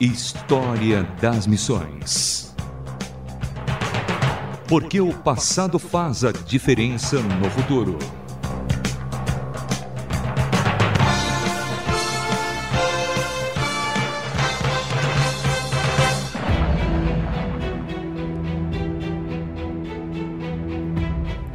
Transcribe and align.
História 0.00 1.02
das 1.20 1.46
Missões. 1.46 2.56
Porque 4.66 4.98
o 4.98 5.12
passado 5.12 5.78
faz 5.78 6.24
a 6.24 6.32
diferença 6.32 7.20
no 7.20 7.50
futuro. 7.50 7.98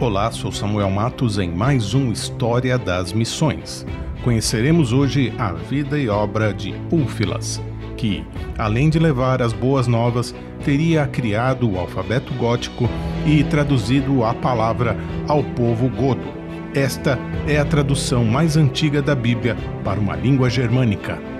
Olá, 0.00 0.32
sou 0.32 0.50
Samuel 0.50 0.90
Matos 0.90 1.38
em 1.38 1.48
mais 1.48 1.94
um 1.94 2.10
História 2.10 2.76
das 2.76 3.12
Missões. 3.12 3.86
Conheceremos 4.24 4.92
hoje 4.92 5.32
a 5.38 5.52
vida 5.52 5.96
e 5.96 6.08
obra 6.08 6.52
de 6.52 6.74
Úlfilas, 6.90 7.60
que, 8.02 8.24
além 8.58 8.90
de 8.90 8.98
levar 8.98 9.40
as 9.40 9.52
boas 9.52 9.86
novas, 9.86 10.34
teria 10.64 11.06
criado 11.06 11.70
o 11.70 11.78
alfabeto 11.78 12.34
gótico 12.34 12.90
e 13.24 13.44
traduzido 13.44 14.24
a 14.24 14.34
palavra 14.34 14.96
ao 15.28 15.44
povo 15.44 15.88
godo. 15.88 16.42
Esta 16.74 17.16
é 17.46 17.58
a 17.58 17.64
tradução 17.64 18.24
mais 18.24 18.56
antiga 18.56 19.00
da 19.00 19.14
Bíblia 19.14 19.56
para 19.84 20.00
uma 20.00 20.16
língua 20.16 20.50
germânica. 20.50 21.31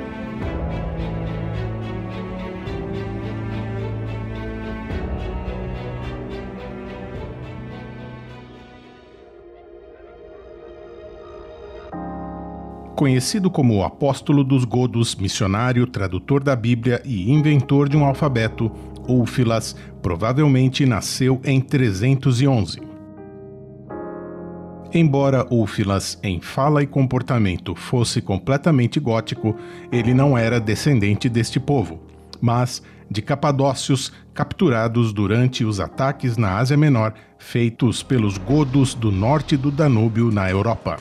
Conhecido 13.02 13.50
como 13.50 13.82
apóstolo 13.82 14.44
dos 14.44 14.64
godos, 14.64 15.16
missionário, 15.16 15.88
tradutor 15.88 16.40
da 16.40 16.54
Bíblia 16.54 17.02
e 17.04 17.32
inventor 17.32 17.88
de 17.88 17.96
um 17.96 18.04
alfabeto, 18.04 18.70
Úlfilas 19.08 19.74
provavelmente 20.00 20.86
nasceu 20.86 21.40
em 21.44 21.60
311. 21.60 22.80
Embora 24.94 25.44
Úlfilas, 25.52 26.16
em 26.22 26.40
fala 26.40 26.80
e 26.80 26.86
comportamento, 26.86 27.74
fosse 27.74 28.22
completamente 28.22 29.00
gótico, 29.00 29.56
ele 29.90 30.14
não 30.14 30.38
era 30.38 30.60
descendente 30.60 31.28
deste 31.28 31.58
povo, 31.58 32.00
mas 32.40 32.84
de 33.10 33.20
capadócios 33.20 34.12
capturados 34.32 35.12
durante 35.12 35.64
os 35.64 35.80
ataques 35.80 36.36
na 36.36 36.56
Ásia 36.56 36.76
Menor 36.76 37.14
feitos 37.36 38.00
pelos 38.00 38.38
godos 38.38 38.94
do 38.94 39.10
norte 39.10 39.56
do 39.56 39.72
Danúbio 39.72 40.30
na 40.30 40.48
Europa. 40.48 40.98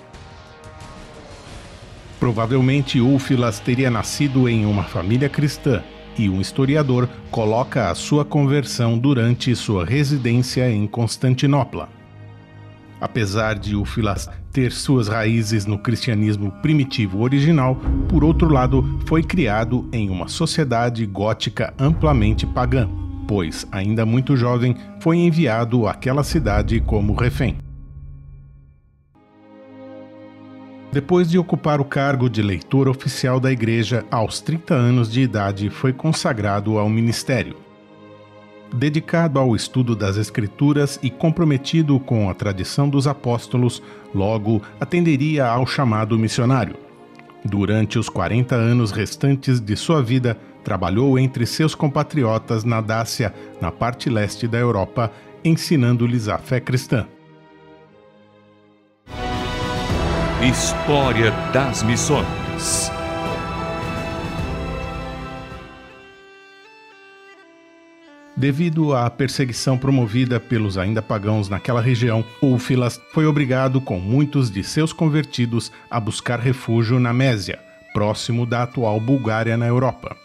Provavelmente 2.21 3.01
Úlfilas 3.01 3.59
teria 3.59 3.89
nascido 3.89 4.47
em 4.47 4.63
uma 4.63 4.83
família 4.83 5.27
cristã 5.27 5.81
e 6.15 6.29
um 6.29 6.39
historiador 6.39 7.09
coloca 7.31 7.89
a 7.89 7.95
sua 7.95 8.23
conversão 8.23 8.95
durante 8.95 9.55
sua 9.55 9.83
residência 9.83 10.69
em 10.69 10.85
Constantinopla. 10.85 11.89
Apesar 13.01 13.57
de 13.57 13.75
Úlfilas 13.75 14.29
ter 14.51 14.71
suas 14.71 15.07
raízes 15.07 15.65
no 15.65 15.79
cristianismo 15.79 16.51
primitivo 16.61 17.23
original, 17.23 17.75
por 18.07 18.23
outro 18.23 18.53
lado, 18.53 18.99
foi 19.07 19.23
criado 19.23 19.89
em 19.91 20.07
uma 20.07 20.27
sociedade 20.27 21.03
gótica 21.07 21.73
amplamente 21.79 22.45
pagã, 22.45 22.87
pois, 23.27 23.65
ainda 23.71 24.05
muito 24.05 24.37
jovem, 24.37 24.75
foi 24.99 25.17
enviado 25.17 25.87
àquela 25.87 26.23
cidade 26.23 26.79
como 26.81 27.15
refém. 27.15 27.57
Depois 30.91 31.29
de 31.29 31.37
ocupar 31.37 31.79
o 31.79 31.85
cargo 31.85 32.29
de 32.29 32.41
leitor 32.41 32.89
oficial 32.89 33.39
da 33.39 33.49
Igreja 33.49 34.03
aos 34.11 34.41
30 34.41 34.73
anos 34.73 35.09
de 35.09 35.21
idade, 35.21 35.69
foi 35.69 35.93
consagrado 35.93 36.77
ao 36.77 36.89
ministério. 36.89 37.55
Dedicado 38.73 39.39
ao 39.39 39.55
estudo 39.55 39.95
das 39.95 40.17
Escrituras 40.17 40.99
e 41.01 41.09
comprometido 41.09 41.97
com 41.97 42.29
a 42.29 42.33
tradição 42.33 42.89
dos 42.89 43.07
apóstolos, 43.07 43.81
logo 44.13 44.61
atenderia 44.81 45.47
ao 45.47 45.65
chamado 45.65 46.19
missionário. 46.19 46.75
Durante 47.45 47.97
os 47.97 48.09
40 48.09 48.53
anos 48.53 48.91
restantes 48.91 49.61
de 49.61 49.77
sua 49.77 50.03
vida, 50.03 50.37
trabalhou 50.61 51.17
entre 51.17 51.45
seus 51.45 51.73
compatriotas 51.73 52.65
na 52.65 52.81
Dácia, 52.81 53.33
na 53.61 53.71
parte 53.71 54.09
leste 54.09 54.45
da 54.45 54.57
Europa, 54.57 55.09
ensinando-lhes 55.43 56.27
a 56.27 56.37
fé 56.37 56.59
cristã. 56.59 57.07
História 60.43 61.29
das 61.53 61.83
Missões. 61.83 62.91
Devido 68.35 68.95
à 68.95 69.07
perseguição 69.11 69.77
promovida 69.77 70.39
pelos 70.39 70.79
ainda 70.79 70.99
pagãos 70.99 71.47
naquela 71.47 71.79
região, 71.79 72.25
Úlfilas 72.41 72.99
foi 73.13 73.27
obrigado, 73.27 73.79
com 73.79 73.99
muitos 73.99 74.49
de 74.49 74.63
seus 74.63 74.91
convertidos, 74.91 75.71
a 75.91 75.99
buscar 75.99 76.39
refúgio 76.39 76.99
na 76.99 77.13
Mésia, 77.13 77.59
próximo 77.93 78.43
da 78.43 78.63
atual 78.63 78.99
Bulgária 78.99 79.55
na 79.55 79.67
Europa. 79.67 80.17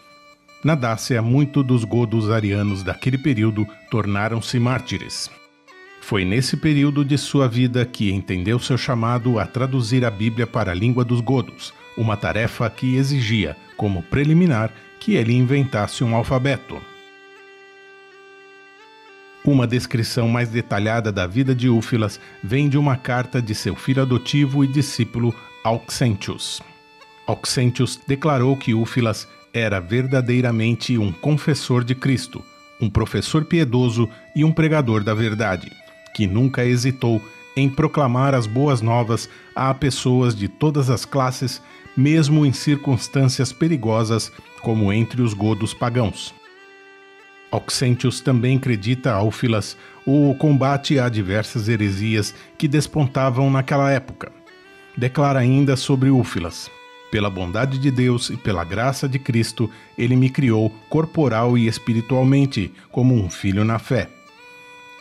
Na 0.63 0.73
Dácia, 0.73 1.21
muitos 1.21 1.63
dos 1.63 1.83
godos 1.83 2.31
arianos 2.31 2.81
daquele 2.81 3.19
período 3.19 3.67
tornaram-se 3.91 4.59
mártires. 4.59 5.29
Foi 6.07 6.23
nesse 6.23 6.55
período 6.55 7.03
de 7.03 7.17
sua 7.17 7.49
vida 7.49 7.85
que 7.85 8.13
entendeu 8.13 8.57
seu 8.59 8.77
chamado 8.77 9.37
a 9.39 9.45
traduzir 9.45 10.05
a 10.05 10.09
Bíblia 10.09 10.47
para 10.47 10.71
a 10.71 10.73
língua 10.73 11.03
dos 11.03 11.19
godos, 11.19 11.73
uma 11.97 12.15
tarefa 12.15 12.69
que 12.69 12.95
exigia, 12.95 13.57
como 13.75 14.01
preliminar, 14.01 14.71
que 15.01 15.15
ele 15.15 15.33
inventasse 15.33 16.05
um 16.05 16.15
alfabeto. 16.15 16.81
Uma 19.43 19.67
descrição 19.67 20.29
mais 20.29 20.47
detalhada 20.47 21.11
da 21.11 21.27
vida 21.27 21.53
de 21.53 21.67
Úfilas 21.67 22.21
vem 22.41 22.69
de 22.69 22.77
uma 22.77 22.95
carta 22.95 23.41
de 23.41 23.53
seu 23.53 23.75
filho 23.75 24.01
adotivo 24.01 24.63
e 24.63 24.67
discípulo 24.67 25.35
Auxentius. 25.61 26.61
Auxentius 27.27 27.99
declarou 28.07 28.55
que 28.55 28.73
Úfilas 28.73 29.27
era 29.53 29.81
verdadeiramente 29.81 30.97
um 30.97 31.11
confessor 31.11 31.83
de 31.83 31.93
Cristo, 31.93 32.41
um 32.79 32.89
professor 32.89 33.43
piedoso 33.43 34.09
e 34.33 34.45
um 34.45 34.53
pregador 34.53 35.03
da 35.03 35.13
verdade 35.13 35.69
que 36.17 36.25
nunca 36.25 36.65
hesitou 36.65 37.21
em 37.55 37.69
proclamar 37.69 38.33
as 38.33 38.47
boas 38.47 38.81
novas 38.81 39.29
a 39.55 39.71
pessoas 39.71 40.33
de 40.33 40.47
todas 40.47 40.89
as 40.89 41.05
classes, 41.05 41.61
mesmo 41.95 42.43
em 42.43 42.51
circunstâncias 42.51 43.53
perigosas, 43.53 44.31
como 44.63 44.91
entre 44.91 45.21
os 45.21 45.35
godos 45.35 45.75
pagãos. 45.75 46.33
Auxentius 47.51 48.19
também 48.19 48.57
acredita 48.57 49.13
ao 49.13 49.29
Filas 49.29 49.77
o 50.07 50.33
combate 50.33 50.97
a 50.97 51.07
diversas 51.07 51.69
heresias 51.69 52.33
que 52.57 52.67
despontavam 52.67 53.51
naquela 53.51 53.91
época. 53.91 54.31
Declara 54.97 55.37
ainda 55.37 55.75
sobre 55.75 56.09
Úfilas: 56.09 56.67
Pela 57.11 57.29
bondade 57.29 57.77
de 57.77 57.91
Deus 57.91 58.31
e 58.31 58.37
pela 58.37 58.63
graça 58.63 59.07
de 59.07 59.19
Cristo, 59.19 59.69
ele 59.95 60.15
me 60.15 60.31
criou 60.31 60.71
corporal 60.89 61.55
e 61.55 61.67
espiritualmente 61.67 62.73
como 62.91 63.13
um 63.13 63.29
filho 63.29 63.63
na 63.63 63.77
fé. 63.77 64.16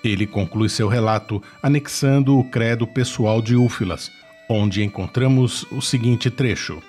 Ele 0.06 0.24
conclui 0.24 0.68
seu 0.68 0.86
relato 0.86 1.42
anexando 1.60 2.38
o 2.38 2.44
credo 2.44 2.86
pessoal 2.86 3.42
de 3.42 3.56
Úfilas, 3.56 4.08
onde 4.48 4.84
encontramos 4.84 5.66
o 5.72 5.82
seguinte 5.82 6.30
trecho: 6.30 6.80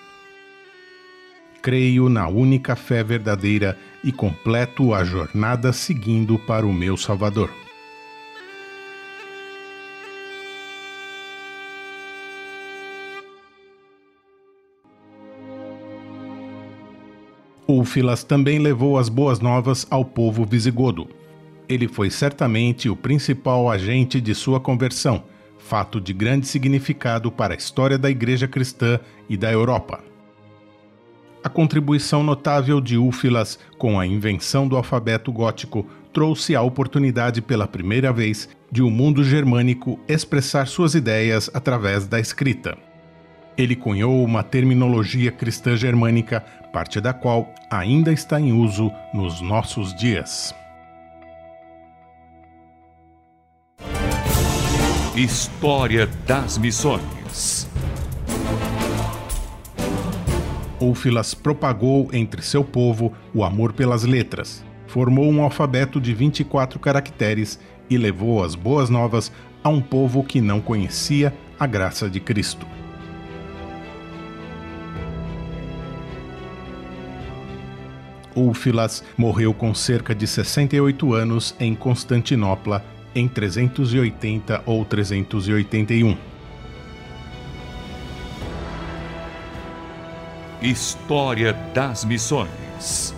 Creio 1.60 2.10
na 2.10 2.28
única 2.28 2.76
fé 2.76 3.04
verdadeira 3.04 3.76
e 4.04 4.12
completo 4.12 4.94
a 4.94 5.04
jornada 5.04 5.74
seguindo 5.74 6.38
para 6.38 6.64
o 6.64 6.72
meu 6.72 6.96
Salvador. 6.96 7.50
Úfilas 17.68 18.24
também 18.24 18.60
levou 18.60 19.00
as 19.00 19.10
boas 19.10 19.40
novas 19.40 19.88
ao 19.90 20.06
povo 20.06 20.46
visigodo 20.46 21.10
ele 21.70 21.88
foi 21.88 22.10
certamente 22.10 22.90
o 22.90 22.96
principal 22.96 23.70
agente 23.70 24.22
de 24.22 24.34
sua 24.34 24.60
conversão, 24.60 25.24
fato 25.58 26.00
de 26.00 26.14
grande 26.14 26.48
significado 26.48 27.32
para 27.32 27.54
a 27.54 27.58
história 27.58 27.98
da 27.98 28.10
Igreja 28.10 28.48
cristã 28.48 29.00
e 29.28 29.36
da 29.36 29.52
Europa. 29.52 30.00
A 31.44 31.50
contribuição 31.50 32.24
notável 32.24 32.82
de 32.82 32.98
Úfilas 32.98 33.60
com 33.78 34.00
a 34.00 34.08
invenção 34.08 34.68
do 34.68 34.76
alfabeto 34.76 35.32
gótico 35.32 35.86
trouxe 36.12 36.56
a 36.56 36.62
oportunidade 36.62 37.42
pela 37.42 37.68
primeira 37.68 38.12
vez 38.12 38.50
de 38.72 38.82
o 38.82 38.88
um 38.88 38.92
mundo 38.92 39.24
germânico 39.24 40.00
expressar 40.08 40.68
suas 40.68 40.96
ideias 40.96 41.50
através 41.54 42.08
da 42.08 42.20
escrita. 42.20 42.78
Ele 43.58 43.76
cunhou 43.76 44.24
uma 44.24 44.44
terminologia 44.44 45.32
cristã 45.32 45.76
germânica, 45.76 46.42
parte 46.74 47.00
da 47.02 47.14
qual 47.14 47.54
ainda 47.70 48.12
está 48.12 48.40
em 48.40 48.52
uso 48.52 48.92
nos 49.14 49.42
nossos 49.42 49.96
dias. 49.96 50.54
História 55.18 56.06
das 56.28 56.60
Missões. 56.60 57.68
Úfilas 60.80 61.34
propagou 61.34 62.08
entre 62.14 62.44
seu 62.44 62.64
povo 62.64 63.12
o 63.34 63.44
amor 63.44 63.74
pelas 63.74 64.04
letras, 64.04 64.64
formou 64.86 65.28
um 65.28 65.42
alfabeto 65.42 66.00
de 66.00 66.14
24 66.14 66.78
caracteres 66.78 67.60
e 67.90 67.98
levou 67.98 68.44
as 68.44 68.54
boas 68.54 68.92
novas 68.92 69.32
a 69.64 69.70
um 69.70 69.82
povo 69.82 70.24
que 70.24 70.40
não 70.40 70.62
conhecia 70.62 71.34
a 71.60 71.66
graça 71.66 72.08
de 72.08 72.20
Cristo. 72.20 72.68
Úfilas 78.36 79.04
morreu 79.18 79.52
com 79.52 79.74
cerca 79.74 80.14
de 80.14 80.28
68 80.28 81.12
anos 81.12 81.56
em 81.60 81.74
Constantinopla 81.74 82.86
em 83.18 83.28
380 83.28 84.62
ou 84.66 84.86
381. 84.86 86.16
História 90.62 91.54
das 91.74 92.04
Missões 92.06 93.16